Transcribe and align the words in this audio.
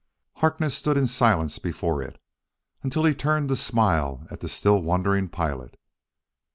Harkness 0.37 0.73
stood 0.75 0.97
in 0.97 1.05
silence 1.05 1.59
before 1.59 2.01
it, 2.01 2.19
until 2.81 3.05
he 3.05 3.13
turned 3.13 3.49
to 3.49 3.55
smile 3.55 4.25
at 4.31 4.39
the 4.39 4.49
still 4.49 4.81
wondering 4.81 5.29
pilot. 5.29 5.77